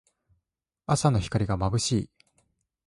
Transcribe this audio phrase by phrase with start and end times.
[0.87, 2.09] 朝の光がまぶしい。